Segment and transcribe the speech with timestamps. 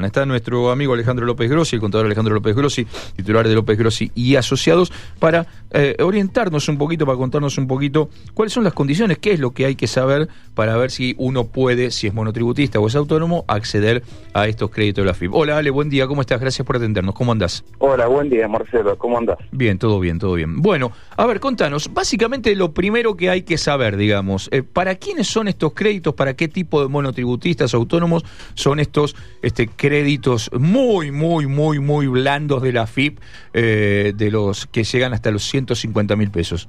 [0.00, 4.12] Está nuestro amigo Alejandro López Grossi, el contador Alejandro López Grossi, titular de López Grossi
[4.14, 9.18] y Asociados, para eh, orientarnos un poquito, para contarnos un poquito cuáles son las condiciones,
[9.18, 12.78] qué es lo que hay que saber para ver si uno puede, si es monotributista
[12.78, 15.34] o es autónomo, acceder a estos créditos de la FIP.
[15.34, 16.40] Hola Ale, buen día, ¿cómo estás?
[16.40, 17.64] Gracias por atendernos, ¿cómo andás?
[17.78, 19.38] Hola, buen día Marcelo, ¿cómo andás?
[19.50, 20.62] Bien, todo bien, todo bien.
[20.62, 25.26] Bueno, a ver, contanos, básicamente lo primero que hay que saber, digamos, eh, ¿para quiénes
[25.26, 26.14] son estos créditos?
[26.14, 28.24] ¿Para qué tipo de monotributistas autónomos
[28.54, 29.87] son estos este, créditos?
[29.88, 33.18] Créditos muy, muy, muy, muy blandos de la FIP,
[33.54, 36.68] eh, de los que llegan hasta los 150 mil pesos?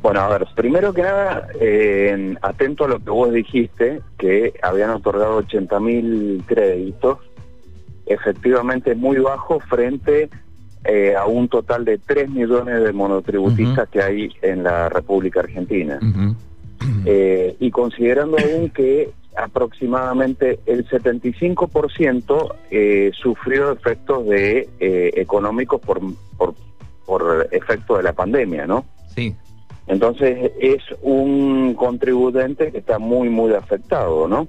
[0.00, 4.90] Bueno, a ver, primero que nada, eh, atento a lo que vos dijiste, que habían
[4.90, 7.18] otorgado 80 mil créditos,
[8.06, 10.30] efectivamente muy bajo frente
[10.84, 15.98] eh, a un total de 3 millones de monotributistas que hay en la República Argentina.
[17.58, 26.00] y considerando aún que aproximadamente el 75% eh, sufrió efectos de eh, económicos por,
[26.36, 26.54] por,
[27.06, 28.84] por efecto de la pandemia, ¿no?
[29.14, 29.34] Sí.
[29.86, 34.48] Entonces es un contribuyente que está muy muy afectado, ¿no?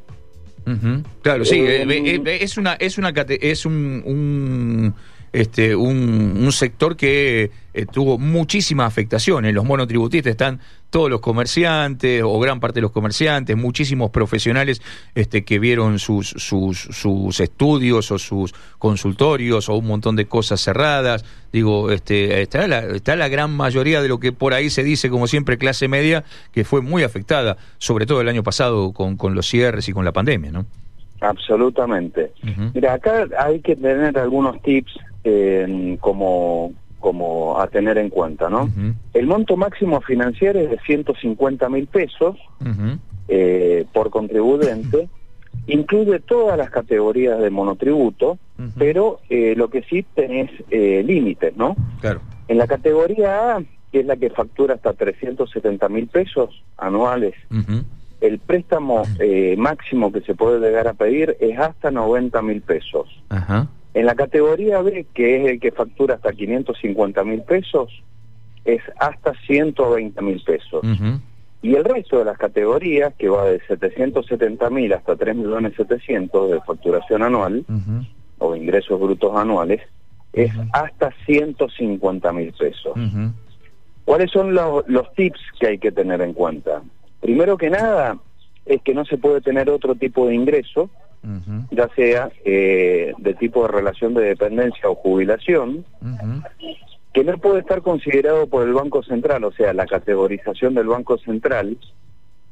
[1.21, 4.93] Claro, sí, eh, eh, es una es una es un
[5.33, 9.53] este, un, sector que eh, tuvo muchísimas afectaciones.
[9.53, 14.81] Los monotributistas están todos los comerciantes o gran parte de los comerciantes, muchísimos profesionales
[15.15, 20.59] este, que vieron sus, sus, sus estudios o sus consultorios o un montón de cosas
[20.59, 21.23] cerradas.
[21.53, 25.09] Digo, este, está, la, está la gran mayoría de lo que por ahí se dice,
[25.09, 29.33] como siempre, clase media, que fue muy afectada, sobre todo el año pasado con, con
[29.33, 30.65] los cierres y con la pandemia, ¿no?
[31.21, 32.33] Absolutamente.
[32.73, 34.91] Mira, acá hay que tener algunos tips
[35.99, 38.69] como, como a tener en cuenta, ¿no?
[39.13, 42.37] El monto máximo financiero es de 150 mil pesos
[43.27, 45.07] eh, por contribuyente,
[45.67, 48.39] incluye todas las categorías de monotributo,
[48.77, 51.75] pero eh, lo que sí tenés eh, límites, ¿no?
[51.99, 52.21] Claro.
[52.47, 57.35] En la categoría A, que es la que factura hasta 370 mil pesos anuales,
[58.21, 59.03] el préstamo
[59.57, 63.07] máximo que se puede llegar a pedir es hasta 90 mil pesos.
[63.29, 63.67] Ajá.
[63.93, 68.01] En la categoría B, que es el que factura hasta 550 mil pesos,
[68.63, 70.81] es hasta 120 mil pesos.
[71.61, 76.51] Y el resto de las categorías, que va de 770 mil hasta 3 millones 700
[76.51, 77.65] de facturación anual,
[78.37, 79.81] o ingresos brutos anuales,
[80.33, 82.93] es hasta 150 mil pesos.
[84.05, 86.81] ¿Cuáles son los, los tips que hay que tener en cuenta?
[87.21, 88.17] Primero que nada,
[88.65, 90.89] es que no se puede tener otro tipo de ingreso
[91.69, 95.85] ya sea eh, de tipo de relación de dependencia o jubilación,
[97.13, 101.17] que no puede estar considerado por el Banco Central, o sea, la categorización del Banco
[101.17, 101.77] Central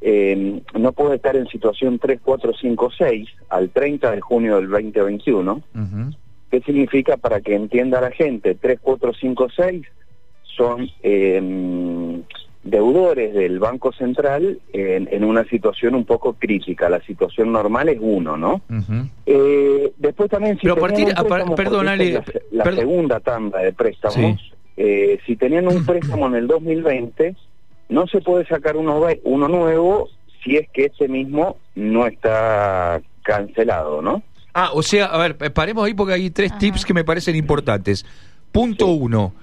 [0.02, 4.70] eh, no puede estar en situación 3, 4, 5, 6 al 30 de junio del
[4.70, 5.62] 2021.
[6.52, 8.56] ¿Qué significa para que entienda la gente?
[8.56, 9.86] 3, 4, 5, 6
[10.44, 12.22] son eh,
[12.64, 16.90] deudores del Banco Central en, una situación un poco crítica.
[16.90, 18.62] La situación normal es uno, ¿no?
[19.26, 21.08] eh, después también, si Pero partir,
[22.52, 27.36] la, segunda tanda de préstamos, eh, si tenían un préstamo en el 2020,
[27.90, 30.10] no se puede sacar uno, uno nuevo
[30.44, 34.24] si es que ese mismo no está cancelado, ¿no?
[34.54, 38.06] Ah, o sea, a ver, paremos ahí porque hay tres tips que me parecen importantes.
[38.52, 39.34] Punto uno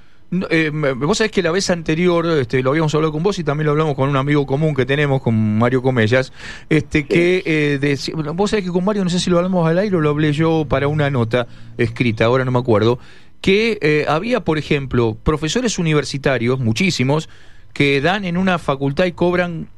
[0.50, 3.66] eh, vos sabés que la vez anterior este, lo habíamos hablado con vos y también
[3.66, 6.32] lo hablamos con un amigo común que tenemos, con Mario Comellas,
[6.68, 7.96] este, que eh,
[8.34, 10.32] vos sabés que con Mario, no sé si lo hablamos al aire o lo hablé
[10.32, 11.46] yo para una nota
[11.78, 12.98] escrita, ahora no me acuerdo,
[13.40, 17.28] que eh, había, por ejemplo, profesores universitarios, muchísimos,
[17.72, 19.68] que dan en una facultad y cobran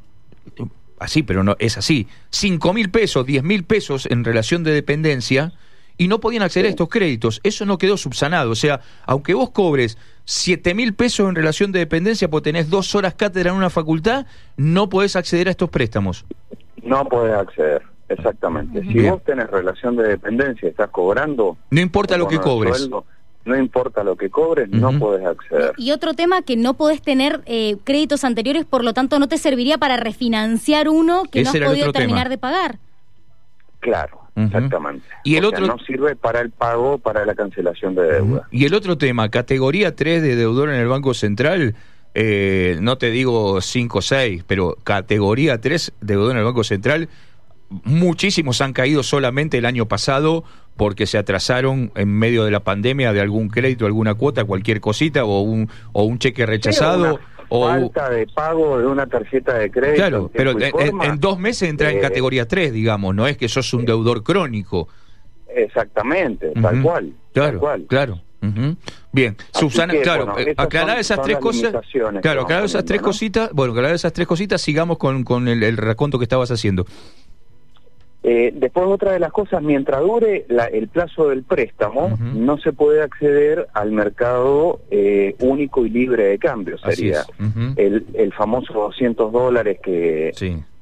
[0.98, 5.52] así, pero no es así, cinco mil pesos, diez mil pesos en relación de dependencia
[5.98, 7.40] y no podían acceder a estos créditos.
[7.42, 8.52] Eso no quedó subsanado.
[8.52, 12.94] O sea, aunque vos cobres 7 mil pesos en relación de dependencia porque tenés dos
[12.94, 14.26] horas cátedra en una facultad,
[14.58, 16.26] no podés acceder a estos préstamos.
[16.82, 18.82] No podés acceder, exactamente.
[18.82, 21.56] Si vos tenés relación de dependencia estás cobrando...
[21.70, 22.90] No importa lo que cobres.
[23.46, 25.72] no importa lo que cobres, no podés acceder.
[25.78, 29.38] Y otro tema que no podés tener eh, créditos anteriores, por lo tanto no te
[29.38, 32.78] serviría para refinanciar uno que no has podido terminar de pagar.
[33.80, 35.06] Claro, exactamente.
[35.24, 38.48] Y el otro no sirve para el pago, para la cancelación de deuda.
[38.50, 41.74] Y el otro tema, categoría 3 de deudor en el Banco Central,
[42.14, 47.08] eh, no te digo 5 o 6, pero categoría 3 deudor en el Banco Central,
[47.84, 50.44] muchísimos han caído solamente el año pasado
[50.76, 55.24] porque se atrasaron en medio de la pandemia de algún crédito, alguna cuota, cualquier cosita
[55.24, 59.96] o un, o un cheque rechazado o falta de pago de una tarjeta de crédito.
[59.96, 63.72] Claro, pero en, dos meses entra en eh, categoría 3, digamos, no es que sos
[63.74, 64.88] un deudor crónico.
[65.48, 67.12] Exactamente, tal cual.
[67.32, 67.86] Claro, cual.
[67.88, 68.20] claro.
[69.10, 71.74] Bien, Susana, claro, eh, aclarar esas tres cosas.
[72.22, 73.50] Claro, aclarar esas tres cositas.
[73.52, 76.86] Bueno, aclarar esas tres cositas, sigamos con, con el, el raconto que estabas haciendo.
[78.24, 83.02] Eh, después otra de las cosas, mientras dure el plazo del préstamo, no se puede
[83.02, 87.24] acceder al mercado eh, único y libre de cambio, sería
[87.76, 90.32] el, el, famoso 200 dólares que,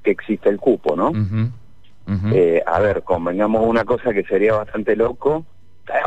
[0.03, 1.12] que existe el cupo, ¿no?
[2.33, 5.44] Eh, a ver, convengamos una cosa que sería bastante loco,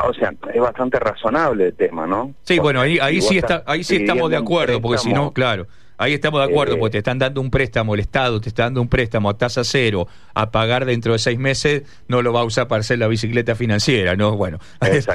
[0.07, 2.33] o sea, es bastante razonable el tema, ¿no?
[2.41, 5.67] Sí, bueno, ahí, ahí sí está, ahí sí estamos de acuerdo, porque si no, claro,
[5.99, 8.81] Ahí estamos de acuerdo, porque te están dando un préstamo, el Estado te está dando
[8.81, 12.45] un préstamo a tasa cero a pagar dentro de seis meses, no lo va a
[12.45, 14.37] usar para hacer la bicicleta financiera, ¿no?
[14.37, 15.05] Bueno, eso, es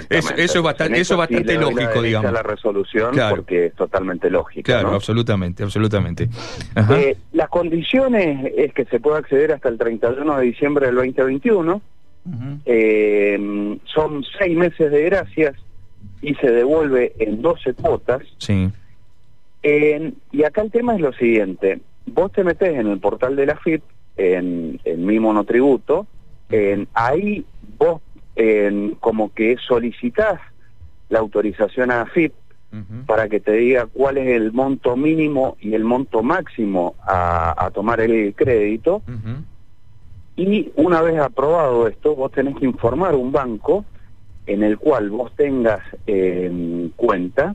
[0.62, 2.30] bastante, eso, bastante lógico, digamos.
[2.30, 4.66] la resolución porque es totalmente lógico.
[4.66, 6.28] Claro, absolutamente, absolutamente.
[6.76, 11.80] Eh, las condiciones es que se pueda acceder hasta el 31 de diciembre del 2021.
[12.66, 15.56] Eh, son seis meses de gracias
[16.20, 18.22] y se devuelve en 12 cuotas.
[18.36, 18.70] Sí
[19.64, 23.56] y acá el tema es lo siguiente, vos te metés en el portal de la
[23.56, 23.82] FIP,
[24.16, 26.06] en, en mi monotributo,
[26.50, 27.44] en, ahí
[27.78, 28.00] vos
[29.00, 30.40] como que solicitas
[31.08, 32.34] la autorización a FIP
[33.06, 38.00] para que te diga cuál es el monto mínimo y el monto máximo a, tomar
[38.00, 39.02] el crédito.
[40.36, 43.84] Y una vez aprobado esto, vos tenés que informar un banco
[44.46, 47.54] en el cual vos tengas eh, cuenta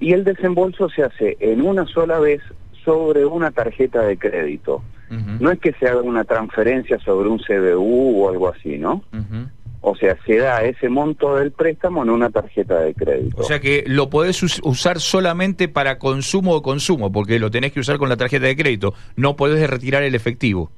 [0.00, 2.40] y el desembolso se hace en una sola vez
[2.84, 4.82] sobre una tarjeta de crédito.
[5.10, 9.02] No es que se haga una transferencia sobre un CBU o algo así, ¿no?
[9.80, 13.36] O sea, se da ese monto del préstamo en una tarjeta de crédito.
[13.40, 17.80] O sea que lo podés usar solamente para consumo o consumo, porque lo tenés que
[17.80, 18.94] usar con la tarjeta de crédito.
[19.16, 20.70] No podés retirar el efectivo.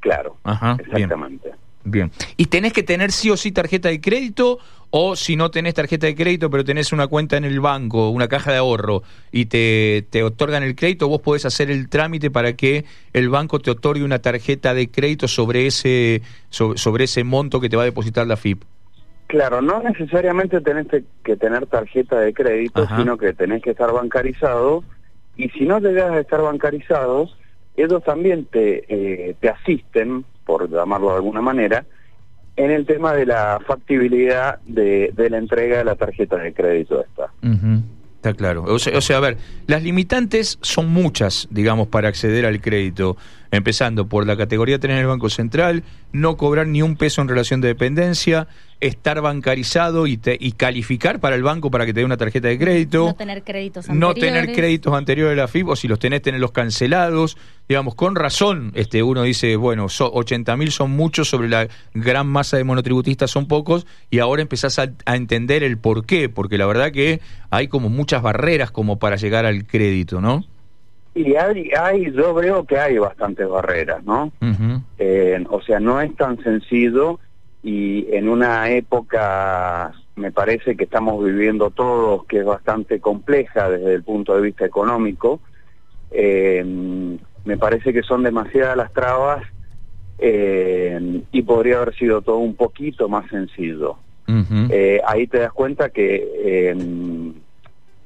[0.00, 0.36] Claro,
[0.78, 1.52] exactamente.
[1.84, 2.10] Bien.
[2.36, 4.58] ¿Y tenés que tener sí o sí tarjeta de crédito?
[4.96, 8.28] O si no tenés tarjeta de crédito, pero tenés una cuenta en el banco, una
[8.28, 9.02] caja de ahorro,
[9.32, 13.58] y te, te otorgan el crédito, vos podés hacer el trámite para que el banco
[13.58, 17.86] te otorgue una tarjeta de crédito sobre ese, sobre, ese monto que te va a
[17.86, 18.62] depositar la FIP.
[19.26, 20.86] Claro, no necesariamente tenés
[21.24, 24.84] que tener tarjeta de crédito, sino que tenés que estar bancarizado.
[25.36, 27.30] Y si no llegas a estar bancarizado,
[27.76, 31.84] ellos también te, eh, te asisten por llamarlo de alguna manera,
[32.56, 37.30] en el tema de la factibilidad de, la entrega de la tarjeta de crédito esta.
[38.16, 38.64] Está claro.
[38.64, 39.36] O sea, o sea, a ver,
[39.66, 43.16] las limitantes son muchas, digamos, para acceder al crédito
[43.56, 47.60] empezando por la categoría tener el Banco Central, no cobrar ni un peso en relación
[47.60, 48.48] de dependencia,
[48.80, 52.58] estar bancarizado y, y calificar para el banco para que te dé una tarjeta de
[52.58, 53.06] crédito.
[53.06, 54.00] No tener créditos anteriores.
[54.00, 57.36] No tener créditos anteriores de la FIP, o si los tenés, tenerlos cancelados.
[57.68, 62.26] Digamos, con razón, este uno dice, bueno, so, 80 mil son muchos sobre la gran
[62.26, 66.58] masa de monotributistas son pocos, y ahora empezás a, a entender el por qué, porque
[66.58, 67.20] la verdad que
[67.50, 70.44] hay como muchas barreras como para llegar al crédito, ¿no?
[71.14, 74.32] Y hay, hay, yo veo que hay bastantes barreras, ¿no?
[74.98, 77.20] Eh, o sea, no es tan sencillo
[77.62, 83.94] y en una época, me parece que estamos viviendo todos, que es bastante compleja desde
[83.94, 85.40] el punto de vista económico,
[86.10, 86.64] eh,
[87.44, 89.44] me parece que son demasiadas las trabas
[90.18, 93.96] eh, y podría haber sido todo un poquito más sencillo.
[95.06, 96.74] ahí te das cuenta que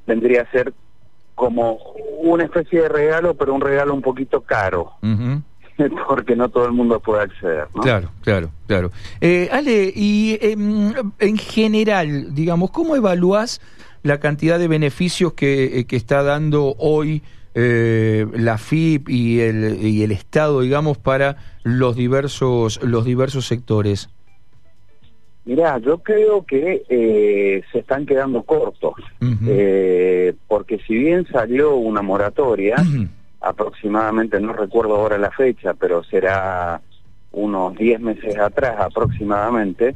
[0.07, 0.75] vendría a ser
[1.39, 1.79] como
[2.21, 4.93] una especie de regalo, pero un regalo un poquito caro.
[6.09, 7.69] Porque no todo el mundo puede acceder.
[7.75, 7.83] ¿no?
[7.83, 8.91] Claro, claro, claro.
[9.21, 13.61] Eh, Ale, y em, en general, digamos, ¿cómo evalúas
[14.03, 17.23] la cantidad de beneficios que, eh, que está dando hoy
[17.55, 24.11] eh, la FIP y el, y el Estado, digamos, para los diversos, los diversos sectores?
[25.49, 28.97] Mirá, yo creo que eh, se están quedando cortos,
[29.47, 32.77] eh, porque si bien salió una moratoria,
[33.41, 36.83] aproximadamente, no recuerdo ahora la fecha, pero será
[37.33, 39.95] unos 10 meses atrás aproximadamente,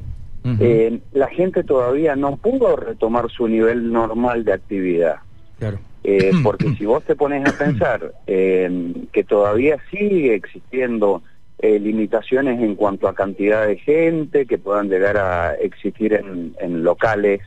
[0.58, 5.16] eh, la gente todavía no pudo retomar su nivel normal de actividad.
[5.58, 5.78] Claro.
[6.42, 11.20] porque si vos te pones a pensar que todavía sigue existiendo
[11.62, 17.40] eh, limitaciones en cuanto a cantidad de gente que puedan llegar a existir en, locales.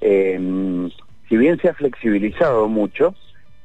[0.00, 0.88] Em,
[1.28, 3.16] si bien se ha flexibilizado mucho,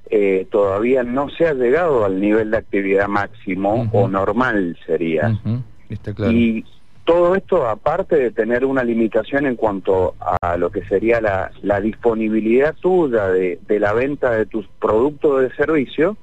[0.09, 5.37] eh, todavía no se ha llegado al nivel de actividad máximo o normal sería.
[6.29, 6.65] Y
[7.05, 12.75] todo esto aparte de tener una limitación en cuanto a lo que sería la, disponibilidad
[12.75, 16.17] tuya de, de, la venta de tus productos de servicio,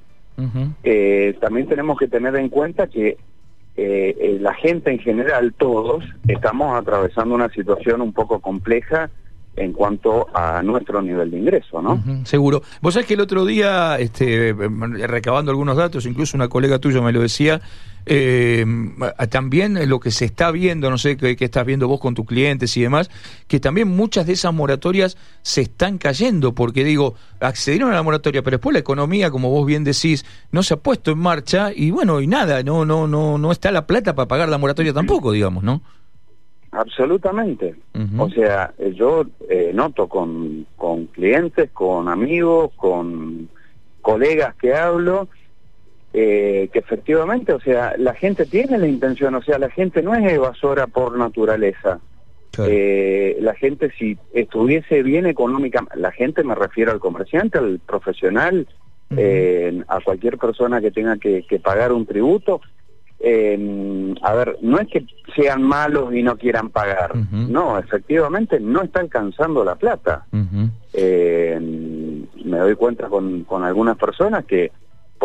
[0.83, 3.17] eh, también tenemos que tener en cuenta que
[3.77, 9.09] eh, la gente en general, todos, estamos atravesando una situación un poco compleja
[9.57, 12.01] en cuanto a nuestro nivel de ingreso, ¿no?
[12.25, 12.61] seguro.
[12.81, 14.53] Vos sabés que el otro día, este,
[15.07, 17.61] recabando algunos datos, incluso una colega tuya me lo decía,
[18.05, 18.65] eh,
[19.29, 22.75] también lo que se está viendo, no sé qué, estás viendo vos con tus clientes
[22.77, 23.09] y demás,
[23.47, 28.43] que también muchas de esas moratorias se están cayendo, porque digo, accedieron a la moratoria,
[28.43, 31.91] pero después la economía, como vos bien decís, no se ha puesto en marcha y
[31.91, 35.31] bueno, y nada, no, no, no, no está la plata para pagar la moratoria tampoco,
[35.31, 35.81] digamos, ¿no?
[36.75, 37.75] Absolutamente.
[38.17, 43.47] O sea, eh, yo eh, noto con, con clientes, con amigos, con
[44.01, 45.29] colegas que hablo,
[46.17, 50.15] eh, que efectivamente, o sea, la gente tiene la intención, o sea, la gente no
[50.15, 51.99] es evasora por naturaleza.
[52.57, 58.65] la gente si estuviese bien económica, la gente me refiero al comerciante, al profesional,
[59.87, 62.61] a cualquier persona que tenga que, que pagar un tributo,
[63.19, 65.05] eh, a ver, no es que
[65.35, 70.25] sean malos y no quieran pagar, no, efectivamente no está alcanzando la plata.
[70.93, 71.59] eh,
[72.43, 74.71] me doy cuenta con, con algunas personas que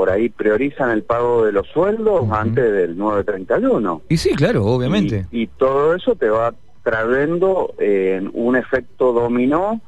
[0.01, 4.01] por ahí priorizan el pago de los sueldos antes del 931.
[4.09, 5.27] Y sí, claro, obviamente.
[5.31, 9.83] Y, todo eso te va trayendo eh, un efecto dominó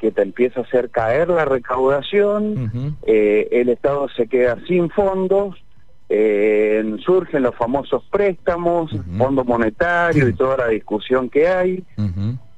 [0.00, 5.54] que te empieza a hacer caer la recaudación, eh, el Estado se queda sin fondos,
[6.08, 11.84] eh, surgen los famosos préstamos, Fondo Monetario y toda la discusión que hay.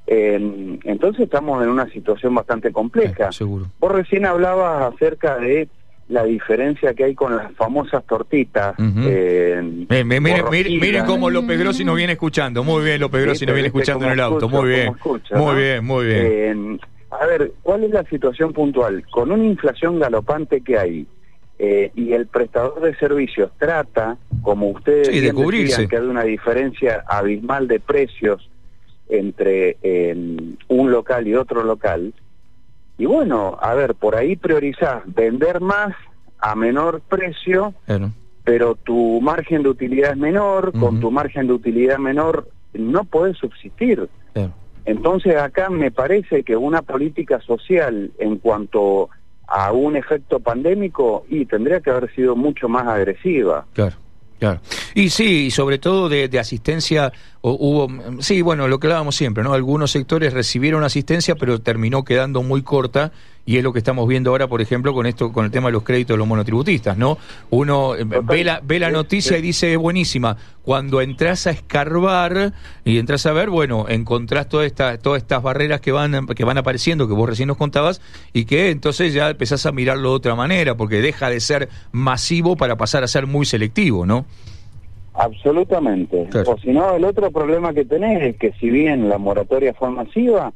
[0.07, 3.31] entonces estamos en una situación bastante compleja.
[3.31, 3.67] seguro.
[3.79, 5.69] Vos recién hablabas acerca de
[6.07, 8.77] la diferencia que hay con las famosas tortitas.
[8.77, 9.87] miren,
[11.05, 12.63] cómo López Grossi nos viene escuchando.
[12.63, 14.47] Muy bien, López Grossi nos viene escuchando en el auto.
[14.47, 14.95] muy bien.
[15.31, 16.79] muy bien, muy bien.
[17.09, 19.03] a ver, ¿cuál es la situación puntual?
[19.09, 21.07] Con una inflación galopante que hay,
[21.57, 27.03] eh, y el prestador de servicios trata, como ustedes sí, decían, que hay una diferencia
[27.07, 28.49] abismal de precios
[29.07, 29.77] entre
[30.67, 32.13] un local y otro local,
[32.97, 35.93] y bueno, a ver, por ahí priorizás vender más
[36.39, 37.73] a menor precio,
[38.43, 43.37] pero tu margen de utilidad es menor, con tu margen de utilidad menor no puedes
[43.37, 44.09] subsistir.
[44.85, 49.09] Entonces acá me parece que una política social en cuanto
[49.47, 53.65] a un efecto pandémico y tendría que haber sido mucho más agresiva.
[53.73, 53.95] Claro.
[54.39, 54.59] Claro.
[54.97, 57.11] Y sí, y sobre todo de, asistencia,
[57.41, 57.89] hubo,
[58.21, 59.53] sí, bueno, lo que hablábamos siempre, ¿no?
[59.53, 63.11] Algunos sectores recibieron asistencia, pero terminó quedando muy corta
[63.45, 65.73] y es lo que estamos viendo ahora, por ejemplo, con esto, con el tema de
[65.73, 67.17] los créditos de los monotributistas, ¿no?
[67.49, 70.37] Uno eh, ve la, ve la noticia y dice, es buenísima.
[70.63, 72.53] Cuando entras a escarbar
[72.85, 76.57] y entras a ver, bueno, encontrás todas estas, todas estas barreras que van, que van
[76.57, 77.99] apareciendo, que vos recién nos contabas,
[78.31, 82.55] y que entonces ya empezás a mirarlo de otra manera, porque deja de ser masivo
[82.55, 84.25] para pasar a ser muy selectivo, ¿no?
[85.15, 86.27] Absolutamente.
[86.45, 89.89] O si no, el otro problema que tenés es que si bien la moratoria fue
[89.89, 90.53] masiva,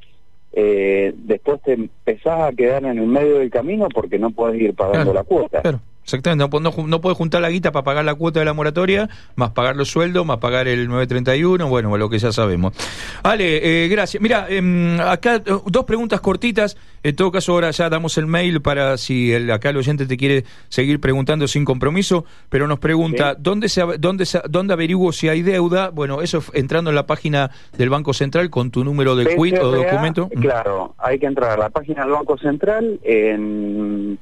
[0.51, 4.73] eh, después te empezás a quedar en el medio del camino porque no puedes ir
[4.73, 5.61] pagando la cuota.
[5.61, 5.79] Claro.
[6.09, 9.51] Exactamente, no, no, puedes juntar la guita para pagar la cuota de la moratoria, más
[9.51, 12.73] pagar los sueldos, más pagar el 931, bueno, lo que ya sabemos.
[13.21, 14.19] Ale, eh, gracias.
[14.21, 16.77] Mira, em, acá eh, dos preguntas cortitas.
[17.03, 20.17] En todo caso, ahora ya damos el mail para si el, acá el oyente te
[20.17, 25.43] quiere seguir preguntando sin compromiso, pero nos pregunta, ¿dónde, se, dónde, ¿dónde averiguo si hay
[25.43, 25.89] deuda?
[25.89, 29.71] Bueno, eso entrando en la página del Banco Central con tu número de quit o
[29.71, 30.27] documento.
[30.41, 34.17] Claro, hay que entrar a la página del Banco Central en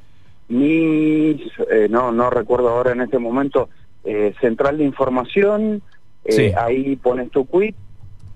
[0.49, 3.69] mi, eh, no, no recuerdo ahora en este momento,
[4.03, 5.81] eh, central de información,
[6.23, 7.75] eh, ahí pones tu quit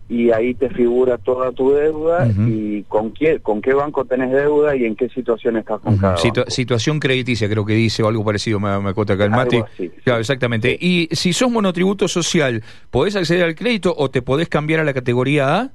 [0.10, 4.76] y ahí te figura toda tu deuda y con qué, con qué banco tenés deuda
[4.76, 8.60] y en qué situación estás con cada Situación crediticia creo que dice o algo parecido,
[8.60, 9.62] me, me acota acá el Mati.
[10.04, 10.78] Claro, exactamente.
[10.78, 14.94] Y si sos monotributo social, ¿podés acceder al crédito o te podés cambiar a la
[14.94, 15.72] categoría A?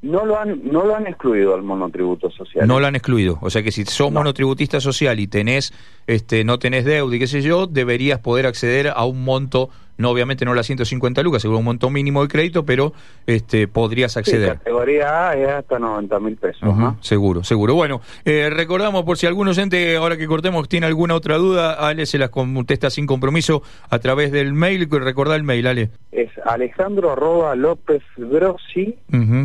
[0.00, 2.68] No lo han no lo han excluido al monotributo social.
[2.68, 5.72] No lo han excluido, o sea que si sos monotributista social y tenés
[6.06, 10.10] este no tenés deuda y qué sé yo, deberías poder acceder a un monto, no
[10.10, 12.92] obviamente no las 150 lucas, seguro un monto mínimo de crédito, pero
[13.26, 14.52] este podrías acceder.
[14.52, 16.60] Sí, categoría A es hasta 90 mil pesos.
[17.00, 17.74] Seguro, seguro.
[17.74, 22.06] Bueno, eh, recordamos por si algún oyente ahora que cortemos tiene alguna otra duda, Ale
[22.06, 25.90] se las contesta sin compromiso a través del mail, recordá el mail, Ale.
[26.12, 28.96] Es alejandro arroba López Grossi,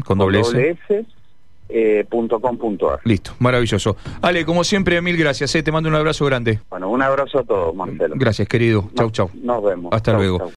[0.05, 1.05] con doble S.
[1.75, 2.06] Eh,
[3.03, 3.98] Listo, maravilloso.
[4.22, 5.56] Ale, como siempre, mil gracias.
[5.56, 6.60] Eh, te mando un abrazo grande.
[6.70, 8.13] Bueno, un abrazo a todos, Marcelo.
[8.15, 8.92] Gracias, querido.
[8.96, 9.32] Chau, chau.
[9.34, 9.92] Nos vemos.
[9.92, 10.51] Hasta luego.